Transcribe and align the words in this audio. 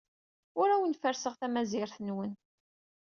Ur 0.59 0.69
awen-ferrseɣ 0.69 1.33
tamazirt-nwen. 1.35 2.31